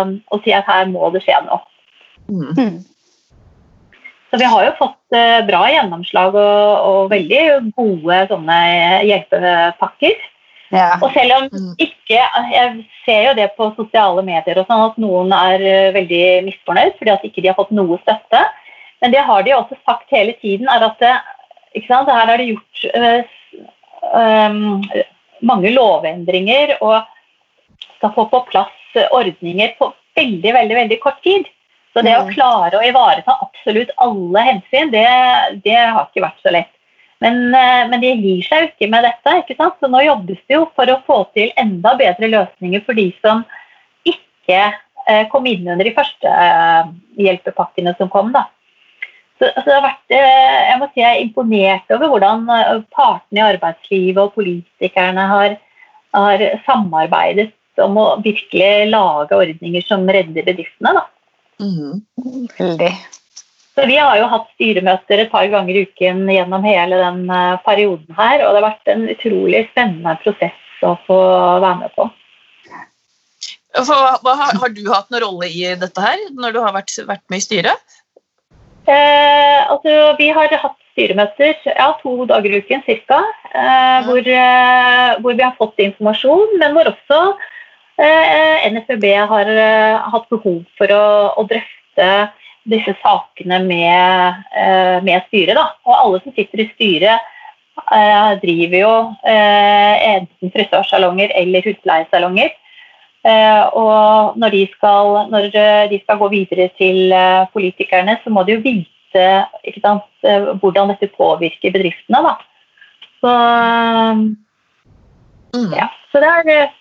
[0.07, 1.63] å si at her må det skje noe.
[2.27, 2.85] Mm.
[4.37, 8.57] Så vi har jo fått eh, bra gjennomslag og, og veldig gode sånne
[9.09, 10.19] hjelpepakker.
[10.77, 10.91] ja.
[11.01, 11.73] Og selv om Mm.
[11.79, 12.21] ikke
[12.53, 16.99] Jeg ser jo det på sosiale medier og sånn at noen er eh, veldig misfornøyd
[16.99, 18.45] fordi at ikke de har fått noe støtte.
[19.01, 21.15] Men det har de også sagt hele tiden, er at det,
[21.75, 23.23] ikke sant, her er det gjort øh,
[24.13, 24.85] um,
[25.41, 27.05] mange lovendringer og
[27.97, 31.49] skal få på plass eh, ordninger på veldig, veldig, veldig kort tid.
[31.97, 35.07] Så det å klare å ivareta absolutt alle hensyn, det,
[35.65, 36.73] det har ikke vært så lett.
[37.25, 39.37] Men, eh, men de gir seg jo ikke med dette.
[39.41, 39.79] ikke sant?
[39.81, 43.47] Så nå jobbes det jo for å få til enda bedre løsninger for de som
[44.05, 44.61] ikke
[45.09, 46.93] eh, kom inn under de første eh,
[47.25, 48.29] hjelpepakkene som kom.
[48.37, 48.45] da.
[49.41, 52.47] Så, så det har vært, jeg må si jeg er imponert over hvordan
[52.93, 55.59] partene i arbeidslivet og politikerne har,
[56.17, 57.51] har samarbeidet
[57.85, 60.95] om å virkelig lage ordninger som redder bedriftene.
[60.97, 61.05] da.
[61.61, 62.03] Mm.
[62.59, 62.93] Veldig.
[63.77, 67.59] Så Vi har jo hatt styremøter et par ganger i uken gjennom hele den eh,
[67.67, 71.19] perioden her, og det har vært en utrolig spennende prosess å få
[71.65, 72.09] være med på.
[73.77, 76.95] For, hva, har, har du hatt noen rolle i dette her, når du har vært,
[77.05, 77.97] vært med i styret?
[78.89, 83.21] Eh, altså, vi har hatt styremøter ja, to dager i uken ca.
[83.53, 87.21] Eh, hvor, eh, hvor vi har fått informasjon, men hvor også
[87.99, 91.07] eh, har eh, hatt behov for å,
[91.37, 92.11] å drøfte
[92.67, 95.57] disse sakene med, eh, med styret.
[95.57, 95.71] Da.
[95.87, 97.33] Og alle som sitter i styret,
[97.93, 102.55] eh, driver jo eh, enten frisørsalonger eller hudpleiesalonger.
[103.27, 108.31] Eh, og når de, skal, når eh, de skal gå videre til eh, politikerne, så
[108.31, 109.27] må de jo vite
[109.83, 112.23] sant, eh, hvordan dette påvirker bedriftene.
[112.27, 112.37] Da.
[113.23, 113.33] Så,
[115.57, 115.73] Mm.
[115.73, 115.87] ja.
[116.13, 116.75] så det er, eh,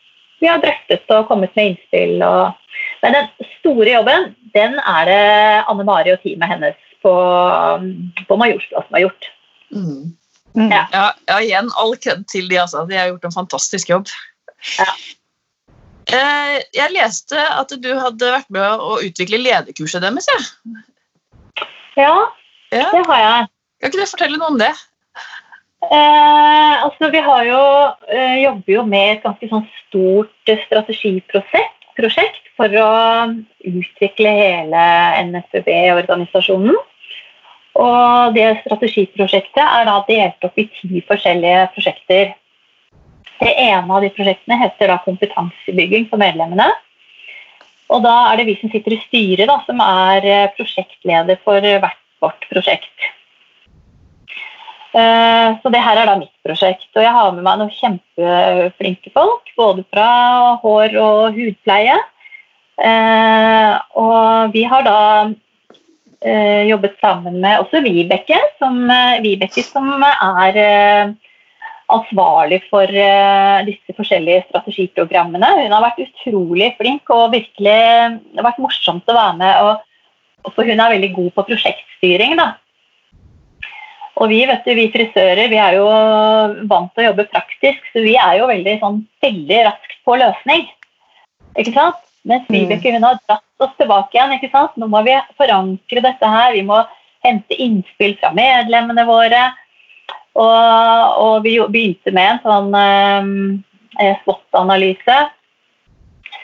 [0.46, 2.22] vi har drøftet og kommet med innspill.
[2.26, 2.54] Og,
[3.04, 5.24] men den store jobben den er det
[5.72, 7.14] Anne Mari og teamet hennes på,
[8.30, 9.28] på Majorstua som har gjort.
[9.76, 10.14] Mm.
[10.56, 10.70] Mm.
[10.72, 10.86] Ja.
[10.94, 12.86] Ja, ja, igjen all kred til de, altså.
[12.88, 14.08] De har gjort en fantastisk jobb.
[14.80, 14.88] Ja.
[16.16, 20.30] Eh, jeg leste at du hadde vært med å utvikle lederkurset deres.
[20.32, 20.40] Ja.
[21.96, 22.16] Ja,
[22.74, 22.88] Ja.
[22.92, 23.48] det har jeg.
[23.82, 24.72] Kan ikke du fortelle noe om det?
[25.92, 27.62] Eh, altså vi har jo,
[28.10, 32.90] eh, jobber jo med et ganske sånn stort eh, strategiprosjekt prosjekt for å
[33.66, 34.84] utvikle hele
[35.30, 36.78] NFB-organisasjonen.
[37.76, 42.34] Og det strategiprosjektet er da delt opp i ti forskjellige prosjekter.
[43.42, 46.70] Det ene av de prosjektene heter da kompetansebygging for medlemmene.
[47.92, 51.62] Og da er det vi som sitter i styret da, som er eh, prosjektleder for
[51.62, 53.12] hvert vårt prosjekt.
[54.96, 56.88] Eh, Så det her er da mitt prosjekt.
[56.96, 60.10] Og jeg har med meg noen kjempeflinke folk, både fra
[60.64, 61.98] hår og hudpleie.
[62.80, 65.00] Eh, Og vi har da
[66.22, 68.88] eh, jobbet sammen med også Vibeke, som,
[69.24, 71.16] Vibeke, som er
[71.86, 72.90] ansvarlig for
[73.68, 75.52] disse forskjellige strategiprogrammene.
[75.60, 77.76] Hun har vært utrolig flink og virkelig
[78.32, 79.68] det har vært morsomt å være med.
[79.68, 82.38] Og, for hun er veldig god på prosjektstyring.
[82.40, 82.54] da.
[84.16, 85.86] Og vi, vet du, vi frisører vi er jo
[86.70, 90.70] vant til å jobbe praktisk, så vi er jo veldig, sånn, veldig raskt på løsning.
[91.60, 92.00] Ikke sant?
[92.26, 94.34] Mens Vibeke hun har dratt oss tilbake igjen.
[94.38, 94.74] ikke sant?
[94.80, 96.56] Nå må vi forankre dette her.
[96.56, 96.80] Vi må
[97.26, 99.44] hente innspill fra medlemmene våre.
[100.36, 105.20] Og, og vi begynte med en sånn eh, SWOT-analyse.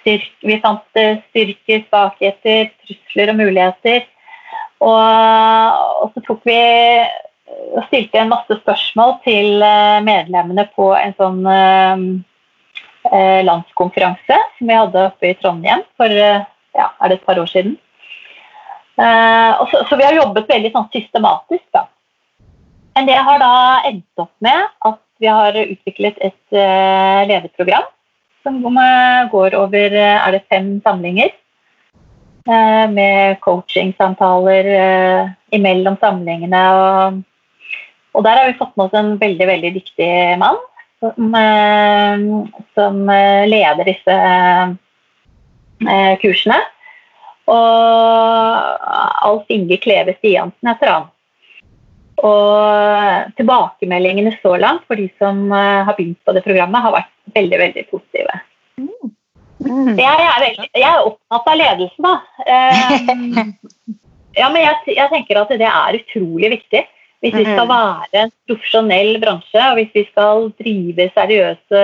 [0.06, 0.86] Vi fant
[1.32, 4.06] styrker, svakheter, trusler og muligheter.
[4.82, 5.02] Og,
[6.02, 6.62] og så tok vi
[7.72, 12.04] og stilte en masse spørsmål til eh, medlemmene på en sånn eh,
[13.12, 17.50] eh, landskonferanse som vi hadde oppe i Trondheim for ja, er det et par år
[17.52, 17.78] siden.
[19.02, 21.64] Så, vi har jobbet veldig sånn systematisk.
[21.74, 21.88] da.
[22.96, 23.56] Men det har da
[23.88, 26.58] endt opp med at vi har utviklet et
[27.32, 27.88] lederprogram
[28.46, 28.60] som
[29.32, 31.34] går over er det fem samlinger.
[32.94, 34.72] Med coachingsamtaler
[35.56, 36.64] imellom samlingene.
[36.78, 37.22] og
[38.12, 40.60] og der har vi fått med oss en veldig, veldig dyktig mann
[41.02, 42.18] som, eh,
[42.74, 44.18] som eh, leder disse
[45.90, 46.60] eh, kursene.
[47.52, 48.86] Og
[49.26, 51.10] Alf Inge Kleve Stiansen heter han.
[52.22, 57.60] Og tilbakemeldingene så langt for de som har begynt på det programmet, har vært veldig,
[57.64, 58.36] veldig positive.
[58.78, 59.98] Mm.
[59.98, 62.14] Jeg, er veldig, jeg, er opptatt av ledelse, da.
[64.42, 66.86] ja, men jeg, jeg tenker at det er utrolig viktig.
[67.22, 71.82] Hvis vi skal være en profesjonell bransje, og hvis vi skal drive seriøse,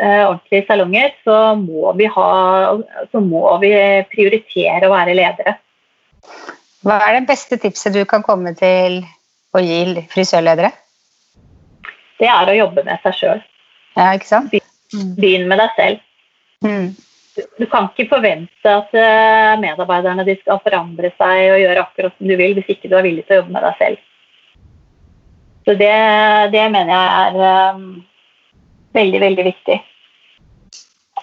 [0.00, 2.30] uh, ordentlige salonger, så må, vi ha,
[3.12, 3.72] så må vi
[4.12, 5.58] prioritere å være ledere.
[6.86, 9.02] Hva er det beste tipset du kan komme til
[9.52, 10.72] å gi frisørledere?
[12.18, 13.44] Det er å jobbe med seg sjøl.
[13.98, 14.56] Ja, ikke sant?
[15.18, 16.04] Begynn med deg selv.
[16.64, 16.88] Mm.
[17.58, 22.34] Du kan ikke forvente at eh, medarbeiderne skal forandre seg og gjøre akkurat som du
[22.38, 24.06] vil, hvis ikke du er villig til å jobbe med deg selv.
[25.68, 25.92] Så det,
[26.54, 27.82] det mener jeg er um,
[28.96, 29.74] veldig, veldig viktig.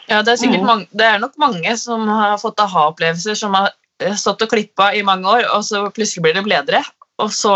[0.05, 0.67] Ja, det er, sikkert mm.
[0.69, 3.71] mange, det er nok mange som har fått aha-opplevelser, som har
[4.03, 6.83] eh, stått og klippa i mange år, og så plutselig blir de ledere.
[7.17, 7.55] Og så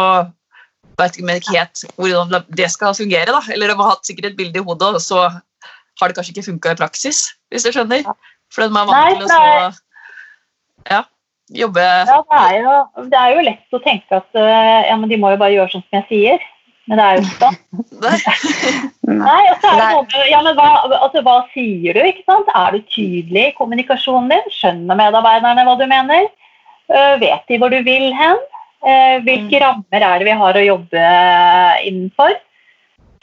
[0.98, 3.30] vet de ikke helt hvordan det skal fungere.
[3.30, 6.34] da, Eller de har hatt sikkert et bilde i hodet, og så har det kanskje
[6.34, 7.22] ikke funka i praksis,
[7.54, 8.08] hvis du skjønner?
[8.50, 9.74] For de er vant til å så,
[10.90, 11.04] ja,
[11.54, 12.78] jobbe Ja, det er, jo,
[13.12, 15.76] det er, jo, lett å tenke at eh, ja, men de må jo bare gjøre
[15.76, 16.50] sånn som jeg sier.
[16.90, 17.58] Men det er jo ikke sånn.
[19.20, 22.02] Nei, og så er det noe ja, men hva, altså, hva sier du?
[22.02, 22.50] ikke sant?
[22.58, 24.52] Er du tydelig i kommunikasjonen din?
[24.56, 26.30] Skjønner medarbeiderne hva du mener?
[26.90, 28.42] Uh, vet de hvor du vil hen?
[28.82, 29.62] Uh, hvilke mm.
[29.62, 31.06] rammer er det vi har å jobbe
[31.86, 32.38] innenfor?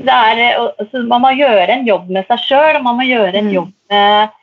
[0.07, 3.49] Er, altså, man må gjøre en jobb med seg sjøl, og man må gjøre en
[3.51, 3.55] mm.
[3.57, 4.35] jobb med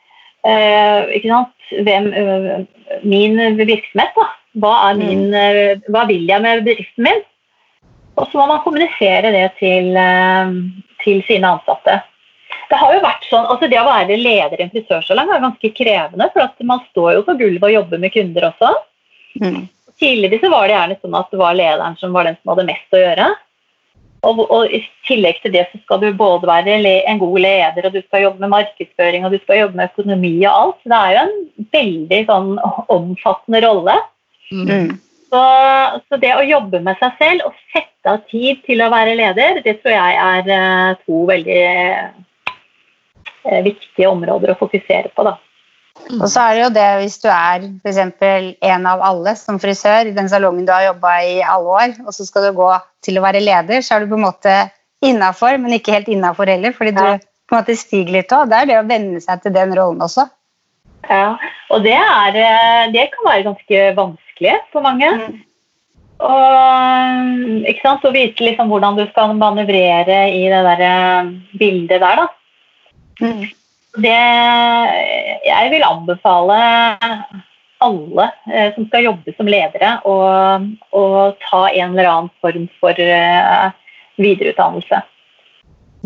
[0.44, 1.44] uh?
[1.84, 2.10] Hvem,
[3.08, 4.10] min virksomhet.
[4.18, 4.26] Da.
[4.60, 5.00] Hva, mm.
[5.00, 5.22] min,
[5.88, 7.22] hva vil jeg med bedriften min?
[8.14, 10.56] Og så må man kommunisere det til, eh,
[11.02, 12.00] til, sine ansatte.
[12.70, 15.70] Det har jo vært sånn, altså det å være leder i en frisørsalong er ganske
[15.76, 18.70] krevende, for man står jo på gulvet og jobber med kunder også.
[19.42, 19.64] Mm.
[20.00, 22.68] Tidligere så var det gjerne sånn at det var lederen som var den som hadde
[22.70, 23.28] mest å gjøre.
[24.24, 27.94] Og, og, I tillegg til det så skal du både være en god leder, og
[27.94, 30.78] du skal jobbe med markedsføring og du skal jobbe med økonomi og alt.
[30.80, 32.52] Så det er jo en veldig sånn
[32.94, 33.98] omfattende rolle.
[34.54, 34.94] Mm.
[35.34, 35.40] Så,
[36.06, 39.58] så, det å jobbe med seg selv og sette av tid til å være leder,
[39.64, 45.24] det tror jeg er eh, to veldig eh, viktige områder å fokusere på.
[45.26, 45.34] da.
[46.20, 48.00] Og så er det jo det hvis du er f.eks.
[48.70, 52.14] en av alle som frisør i den salongen du har jobba i alle år, og
[52.14, 52.70] så skal du gå
[53.02, 54.56] til å være leder, så er du på en måte
[55.04, 58.52] innafor, men ikke helt innafor heller, fordi du på en måte stiger litt òg.
[58.52, 60.28] Det er det å venne seg til den rollen også.
[61.10, 61.34] Ja,
[61.74, 65.08] og det, er, eh, det kan være ganske vanskelig vanskelig for mange.
[65.10, 65.42] Mm.
[66.24, 72.00] Og ikke sant, så vite liksom hvordan du skal manøvrere i det der eh, bildet
[72.00, 72.26] der, da.
[73.20, 73.44] Mm.
[74.02, 74.20] Det
[75.46, 76.56] Jeg vil anbefale
[77.80, 80.14] alle eh, som skal jobbe som ledere, å,
[80.90, 81.02] å,
[81.50, 83.70] ta en eller annen form for eh,
[84.16, 85.02] videreutdannelse.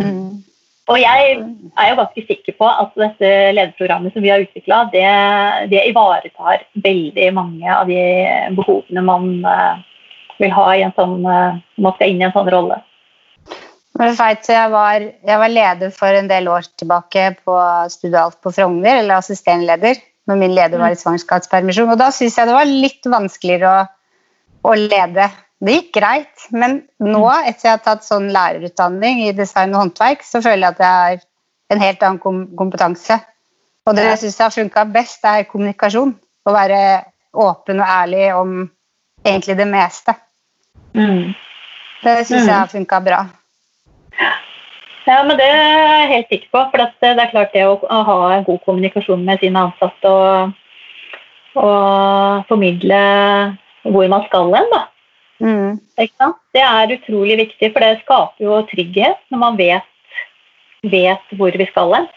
[0.00, 0.42] Mm.
[0.88, 5.04] Og jeg er jo ganske sikker på at dette lederprogrammet som vi har utvikla, det,
[5.72, 8.00] det, ivaretar veldig mange av de
[8.56, 9.76] behovene man uh,
[10.40, 12.80] vil ha i en sånn, uh, man skal inn i en sånn rolle.
[13.98, 17.58] Jeg, vet, jeg, var, jeg var leder for en del år tilbake på
[17.92, 21.92] Studialt på Frogner, eller assistentleder, når min leder var i svangerskapspermisjon.
[21.92, 23.86] Og da syns jeg det var litt vanskeligere å
[24.66, 25.28] å lede.
[25.58, 30.22] Det gikk greit, men nå, etter jeg har tatt sånn lærerutdanning i design og håndverk,
[30.22, 31.24] så føler jeg at jeg har
[31.74, 33.18] en helt annen kom kompetanse.
[33.88, 36.12] Og det jeg syns har funka best, er kommunikasjon.
[36.46, 36.78] Å være
[37.34, 38.52] åpen og ærlig om
[39.24, 40.14] egentlig det meste.
[40.94, 41.34] Mm.
[42.04, 42.48] Det syns Mm.
[42.48, 43.26] jeg har funka bra.
[45.08, 46.70] Ja, men det er jeg helt sikker på.
[46.70, 50.52] For at det er klart det å ha en god kommunikasjon med sine ansatte og,
[51.56, 53.02] og formidle
[53.88, 54.84] hvor man skal hen, da.
[55.40, 55.78] Mm.
[55.98, 59.86] Det er utrolig viktig, for det skaper jo trygghet når man vet,
[60.82, 62.08] vet hvor vi skal hen.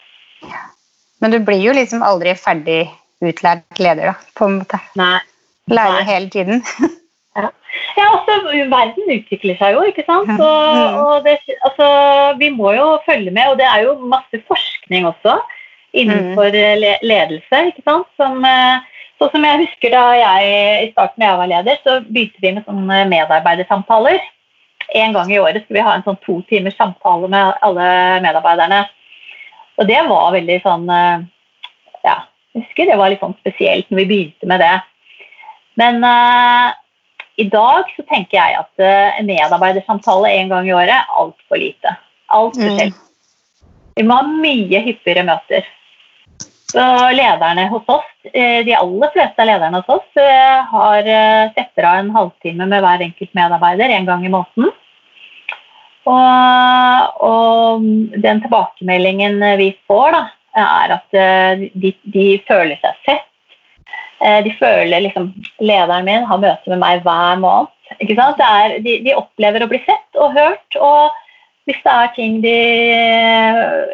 [1.22, 2.80] Men du blir jo liksom aldri ferdig
[3.22, 4.80] utlært leder, da, på en måte.
[4.98, 5.20] Nei.
[5.70, 6.08] Lærer Nei.
[6.10, 6.64] hele tiden.
[7.96, 8.34] Ja, altså,
[8.68, 10.28] Verden utvikler seg jo, ikke sant.
[10.28, 10.40] Mm.
[10.44, 11.86] Og, og det, altså,
[12.36, 15.38] vi må jo følge med, og det er jo masse forskning også
[15.96, 16.98] innenfor Mm.
[17.08, 17.62] ledelse.
[17.70, 18.08] ikke sant?
[18.20, 18.84] Som, eh,
[19.22, 22.54] sånn som jeg husker da jeg i starten da jeg var leder, så begynte vi
[22.56, 24.18] med sånne medarbeidersamtaler.
[24.98, 27.86] En gang i året skulle vi ha en sånn to timers samtale med alle
[28.24, 28.82] medarbeiderne.
[29.80, 31.24] Og det var veldig sånn eh,
[32.02, 32.16] Ja,
[32.52, 34.74] jeg husker det var litt sånn spesielt når vi begynte med det.
[35.80, 36.74] Men uh,
[37.40, 41.62] i dag så tenker jeg at eh, en medarbeidersamtale en gang i året er altfor
[41.62, 41.94] lite.
[42.28, 42.92] Altfor Mm.
[43.92, 45.66] Vi må ha mye hyppigere møter.
[46.72, 46.82] Så
[47.12, 51.88] lederne hos oss, eh, De aller fleste av lederne hos oss eh, har eh, setter
[51.88, 54.70] av en halvtime med hver enkelt medarbeider en gang i måneden.
[56.08, 57.84] Og, og
[58.24, 60.22] den tilbakemeldingen vi får, da,
[60.62, 61.18] er at
[61.78, 63.28] de, de føler seg sett.
[64.42, 65.28] De føler liksom
[65.62, 67.70] Lederen min har møte med meg hver måned.
[68.02, 70.80] Er, de, de opplever å bli sett og hørt.
[70.80, 71.21] og
[71.68, 72.56] hvis det er ting de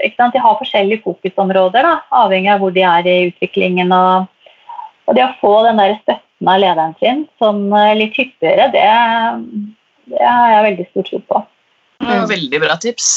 [0.06, 0.34] ikke sant?
[0.34, 3.92] De har forskjellige fokusområder, da, avhengig av hvor de er i utviklingen.
[3.92, 4.28] Og,
[5.08, 7.66] og det å få den der støtten av lederen sin sånn
[7.98, 8.86] litt hyppigere, det,
[10.14, 11.42] det har jeg veldig stor tro på.
[12.04, 12.24] Mm.
[12.30, 13.10] Veldig bra tips.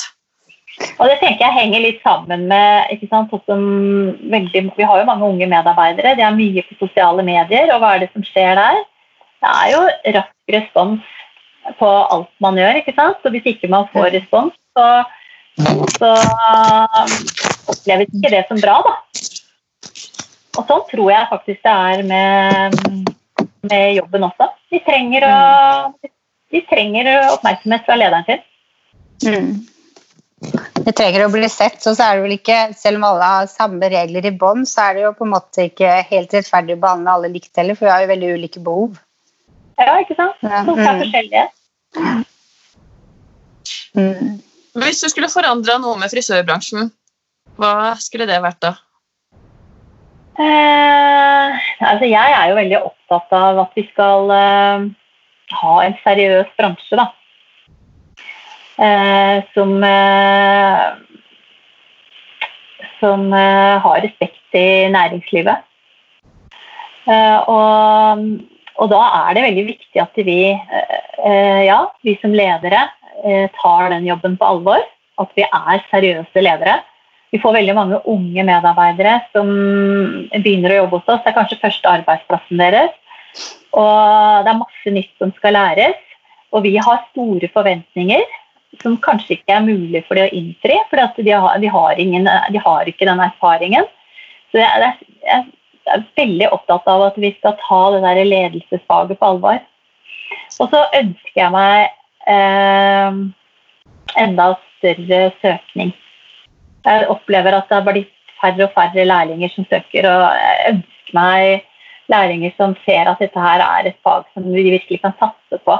[0.97, 3.65] Og det tenker jeg henger litt sammen med ikke sant, sånn
[4.31, 7.71] veldig, Vi har jo mange unge medarbeidere, de er mye på sosiale medier.
[7.71, 8.83] Og hva er det som skjer der?
[9.41, 9.81] Det er jo
[10.17, 11.17] rask respons
[11.79, 12.81] på alt man gjør.
[12.81, 13.19] ikke sant?
[13.23, 14.87] Så hvis ikke man får respons, så,
[15.97, 16.11] så
[17.71, 18.95] oppleves ikke det som bra, da.
[20.59, 22.79] Og sånn tror jeg faktisk det er med,
[23.71, 24.49] med jobben også.
[24.71, 26.09] De trenger, å,
[26.51, 28.47] de trenger oppmerksomhet fra lederen sin.
[29.27, 29.51] Mm.
[30.81, 33.49] Det trenger å bli sett, og så er det vel ikke, selv om alle har
[33.51, 36.81] samme regler i bånn, så er det jo på en måte ikke helt rettferdig å
[36.81, 38.97] behandle alle likt heller, for vi har jo veldig ulike behov.
[39.81, 40.37] Ja, ikke sant?
[40.45, 41.01] Ja, Folk er mm.
[41.03, 41.45] forskjellige.
[43.97, 44.39] Mm.
[44.81, 46.91] Hvis du skulle forandra noe med frisørbransjen,
[47.59, 48.75] hva skulle det vært da?
[50.39, 54.85] Eh, altså jeg er jo veldig opptatt av at vi skal eh,
[55.59, 57.09] ha en seriøs bransje, da.
[58.81, 60.85] Eh, som eh,
[63.01, 65.67] som eh, har respekt i næringslivet.
[67.09, 68.25] Eh, og,
[68.79, 72.85] og da er det veldig viktig at vi, eh, ja, vi som ledere
[73.23, 74.85] eh, tar den jobben på alvor.
[75.21, 76.79] At vi er seriøse ledere.
[77.31, 79.49] Vi får veldig mange unge medarbeidere som
[80.33, 81.21] begynner å jobbe hos oss.
[81.23, 82.95] Det er kanskje første arbeidsplassen deres.
[83.71, 85.99] Og det er masse nytt som skal læres.
[86.51, 88.25] Og vi har store forventninger
[88.81, 93.23] som kanskje ikke er mulig for de å innfri, for de, de, har ikke den
[93.23, 93.87] erfaringen.
[94.51, 94.93] Så jeg,
[95.27, 95.43] jeg
[95.93, 99.59] er veldig opptatt av at vi skal ta det der ledelsesfaget på alvor.
[100.59, 101.91] Og så ønsker jeg meg
[102.29, 103.19] eh,
[104.21, 105.93] enda større søkning.
[106.85, 111.17] Jeg opplever at det har blitt færre og færre lærlinger som søker, og jeg ønsker
[111.17, 111.67] meg
[112.11, 115.77] lærlinger som ser at dette her er et fag som vi virkelig kan satse på.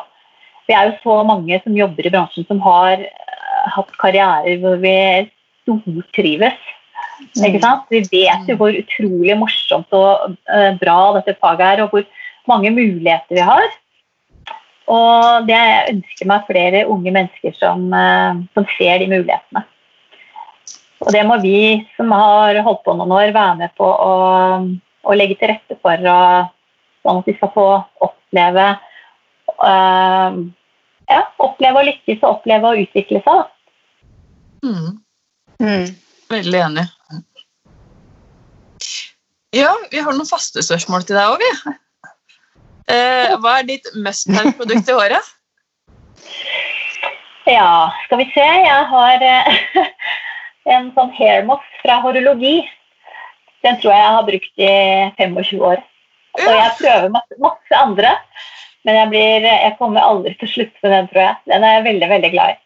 [0.69, 4.77] Vi er jo så mange som jobber i bransjen som har uh, hatt karrierer hvor
[4.83, 4.95] vi
[5.63, 6.69] stortrives.
[7.39, 7.85] Ikke sant?
[7.91, 12.05] Vi vet jo hvor utrolig morsomt og uh, bra dette faget er, og hvor
[12.49, 13.67] mange muligheter vi har.
[14.91, 19.65] Og det jeg ønsker meg flere unge mennesker som, uh, som ser de mulighetene.
[21.01, 24.15] Og det må vi som har holdt på noen år, være med på å,
[25.01, 26.51] å legge til rette for, og,
[27.01, 27.67] sånn at de skal få
[28.05, 28.67] oppleve
[29.63, 30.41] uh,
[31.11, 33.41] ja, oppleve å lykkes og oppleve å utvikle seg.
[33.41, 34.67] Da.
[34.67, 34.91] Mm.
[35.61, 35.87] Mm.
[36.31, 36.87] Veldig enig.
[39.51, 41.73] Ja, vi har noen faste spørsmål til deg òg, vi.
[42.91, 45.31] Eh, hva er ditt must have-produkt i håret?
[47.49, 48.45] Ja, skal vi se.
[48.45, 49.59] Jeg har eh,
[50.75, 52.61] en sånn hairmoss fra horologi.
[53.65, 54.71] Den tror jeg jeg har brukt i
[55.19, 55.83] 25 år.
[56.39, 58.15] Og jeg prøver masse, masse andre.
[58.87, 61.35] Men jeg, blir, jeg kommer aldri til å slutte med den, tror jeg.
[61.51, 62.59] Den er jeg veldig, veldig glad i.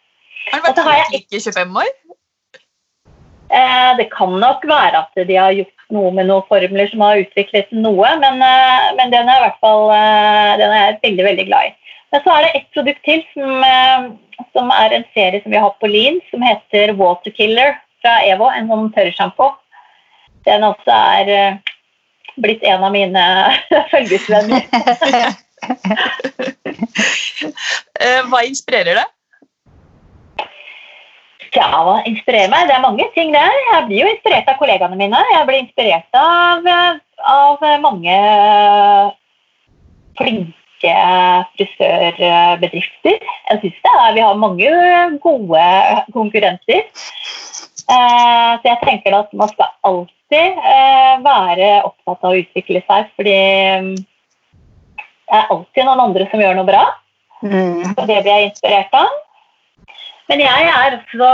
[0.54, 1.90] Har du vært jeg- 25 år?
[3.50, 7.22] Eh, det kan nok være at de har gjort noe med noen formler som har
[7.22, 11.26] utviklet noe, men, eh, men den er i hvert fall eh, den er jeg veldig,
[11.30, 11.72] veldig glad i.
[12.14, 13.52] Men så er det ett produkt til som,
[14.56, 17.70] som er en serie som vi har på Lean, som heter Waterkiller
[18.02, 19.48] fra EVO, en sånn tørrsjampo.
[20.48, 21.28] Den også er
[22.40, 23.24] blitt en av mine
[23.92, 24.62] følgesvenner.
[28.30, 29.08] Hva inspirerer deg?
[31.56, 32.68] Ja, hva inspirerer meg?
[32.68, 33.54] Det er mange ting der.
[33.72, 35.22] Jeg blir jo inspirert av kollegaene mine.
[35.32, 36.68] Jeg blir inspirert av,
[37.32, 38.18] av mange
[40.20, 40.96] flinke
[41.56, 43.24] frisørbedrifter.
[43.24, 44.74] Jeg synes det er, Vi har mange
[45.24, 45.64] gode
[46.14, 46.84] konkurrenter.
[47.86, 53.12] Eh, så jeg tenker at man skal alltid eh, være opptatt av å utvikle seg,
[53.16, 53.36] fordi
[53.86, 53.92] mm,
[55.30, 56.86] det er alltid noen andre som gjør noe bra.
[57.46, 57.94] Mm.
[57.94, 59.22] Og det blir jeg inspirert av.
[60.30, 61.30] Men jeg er også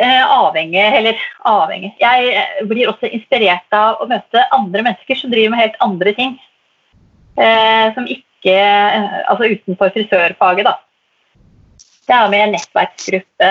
[0.00, 1.18] eh, avhengig, eller
[1.48, 5.82] avhengig Jeg eh, blir også inspirert av å møte andre mennesker som driver med helt
[5.84, 6.38] andre ting.
[7.36, 10.72] Eh, som ikke Altså utenfor frisørfaget, da.
[12.08, 13.50] Jeg er med i en nettverksgruppe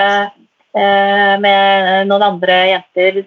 [1.40, 3.22] med noen andre jenter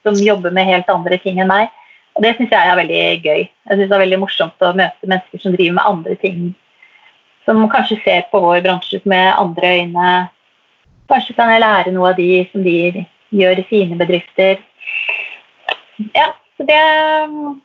[0.00, 1.68] som jobber med helt andre ting enn meg.
[2.16, 3.42] Og det syns jeg er veldig gøy.
[3.44, 6.40] Jeg synes det er veldig morsomt å møte mennesker som driver med andre ting
[7.44, 10.10] som kanskje ser på vår bransje med andre øyne.
[11.10, 13.04] Kanskje kan jeg lære noe av de som de
[13.34, 14.60] gjør i sine bedrifter.
[16.14, 16.80] Ja, så det
[17.26, 17.56] um,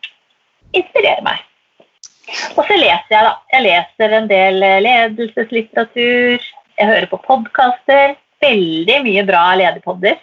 [0.74, 1.44] inspirerer meg.
[2.56, 3.34] Og så leser jeg, da.
[3.54, 6.48] Jeg leser en del eh, ledelseslitteratur.
[6.76, 8.16] Jeg hører på podkaster.
[8.42, 10.18] Veldig mye bra lederpodder.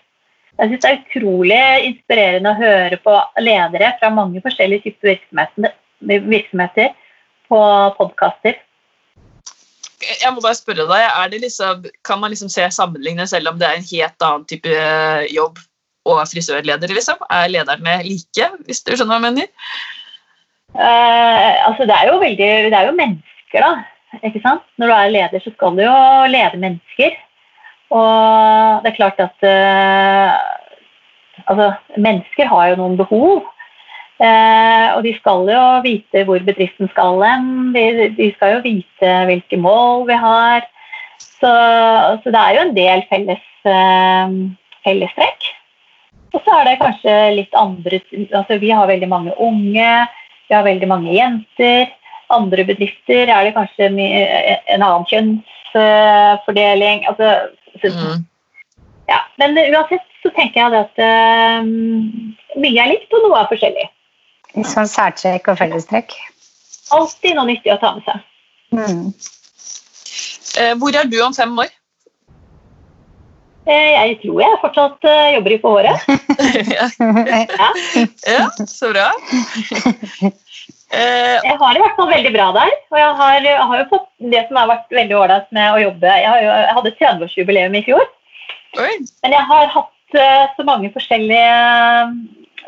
[0.58, 5.72] Jeg syns det er utrolig inspirerende å høre på ledere fra mange forskjellige typer virksomheter,
[6.10, 6.92] virksomheter
[7.48, 7.62] på
[7.96, 8.58] podkaster.
[10.02, 13.78] Jeg må bare spørre deg, liksom, Kan man liksom se sammenligne selv om det er
[13.78, 15.60] en helt annen type eh, jobb
[16.08, 16.90] og frisørleder?
[16.90, 17.20] liksom?
[17.30, 19.50] Er lederne like, hvis du skjønner hva jeg mener?
[20.72, 23.72] Uh, altså det er jo veldig Det er jo mennesker, da.
[24.24, 24.64] Ikke sant?
[24.80, 25.96] Når du er leder, så skal du jo
[26.32, 27.16] lede mennesker.
[27.92, 30.40] Og det er klart at uh,
[31.48, 33.42] Altså, mennesker har jo noen behov.
[34.20, 37.72] Eh, og de skal jo vite hvor bedriften skal hen.
[37.74, 40.68] De, de skal jo vite hvilke mål vi har.
[41.22, 41.52] Så,
[42.22, 44.28] så det er jo en del felles, eh,
[44.86, 45.48] fellestrekk.
[46.32, 47.98] Og så er det kanskje litt andre
[48.32, 49.90] altså Vi har veldig mange unge,
[50.48, 51.90] vi har veldig mange jenter.
[52.32, 53.98] Andre bedrifter er det kanskje en
[54.80, 57.04] annen kjønnsfordeling.
[57.10, 57.26] Altså,
[57.82, 58.24] så, Mm.
[59.08, 59.18] ja.
[59.36, 60.96] Men uansett så tenker jeg det at
[61.64, 63.88] um, mye er likt, og noe er forskjellig.
[64.52, 66.12] Sånn særtrekk og fellestrekk.
[66.92, 68.26] Alltid noe nyttig å ta med seg.
[68.76, 69.06] Mm.
[70.60, 71.70] Eh, Hvor er du om fem år?
[73.64, 75.96] Eh, Jeg tror jeg fortsatt eh, jobber i på håret.
[76.76, 76.88] ja,
[77.62, 77.68] Ja.
[78.26, 79.06] ja, så bra.
[80.92, 82.74] Eh, Jeg har det i hvert fall veldig bra der.
[82.92, 85.80] Og jeg har, jeg har jo fått det som har vært veldig ålreit med å
[85.86, 88.04] jobbe Jeg, har jo, jeg hadde 30-årsjubileum i fjor,
[88.82, 88.92] oi.
[89.24, 89.88] men jeg har hatt
[90.58, 91.52] så mange forskjellige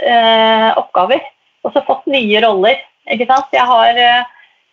[0.00, 1.20] uh, oppgaver.
[1.64, 2.80] Og så fått nye roller.
[3.10, 3.52] ikke sant?
[3.52, 4.24] Jeg har, eh,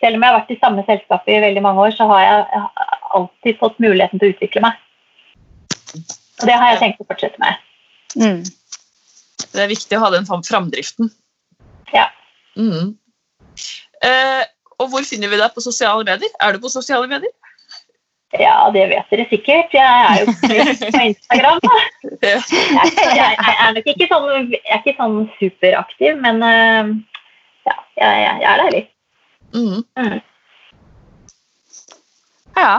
[0.03, 2.63] selv om jeg har vært i samme selskap i veldig mange år, så har jeg
[3.15, 4.79] alltid fått muligheten til å utvikle meg.
[6.41, 7.59] Og det har jeg tenkt å fortsette med.
[8.15, 8.43] Mm.
[9.51, 11.11] Det er viktig å ha den framdriften.
[11.93, 12.07] Ja.
[12.55, 12.95] Mm.
[14.03, 14.43] Eh,
[14.81, 16.31] og hvor finner vi deg på sosiale medier?
[16.41, 17.31] Er du på sosiale medier?
[18.39, 19.73] Ja, det vet dere sikkert.
[19.75, 21.59] Jeg er jo på Instagram.
[21.65, 21.79] da.
[22.21, 26.91] Jeg, jeg, jeg er nok ikke sånn, jeg er ikke sånn superaktiv, men eh,
[27.67, 28.89] ja, jeg, jeg, er der litt.
[29.55, 29.81] Mm.
[29.97, 30.19] Mm.
[32.57, 32.73] Ja.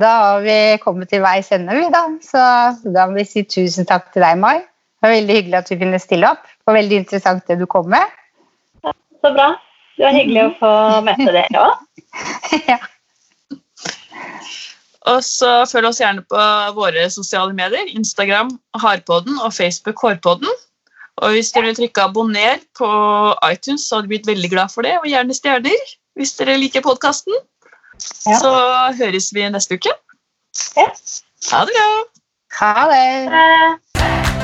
[0.00, 2.06] Da har vi kommet til veis ende, vi, da.
[2.24, 2.44] Så
[2.94, 4.64] da må vi si tusen takk til deg, Mai.
[4.64, 6.48] Det var veldig hyggelig at du kunne stille opp.
[6.48, 8.16] Det var veldig interessant det du kom med.
[9.20, 9.52] Så bra.
[9.98, 10.72] Det var hyggelig å få
[11.06, 12.02] møte dere òg.
[12.72, 12.80] ja.
[15.10, 16.44] Og så følg oss gjerne på
[16.76, 17.90] våre sosiale medier.
[17.92, 20.48] Instagram Harpodden og Facebook Hårpodden.
[21.22, 22.88] Og hvis dere vil trykke abonner på
[23.50, 24.96] iTunes, så hadde vi blitt veldig glad for det.
[25.02, 27.36] Og gjerne stjerner hvis dere liker podkasten.
[28.26, 28.38] Ja.
[28.40, 28.54] Så
[28.98, 29.92] høres vi neste uke.
[30.78, 30.88] Ja.
[31.52, 31.90] Ha det bra.
[32.60, 34.43] Ha det.